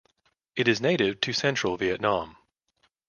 [0.55, 2.35] It is native to Central Vietnam.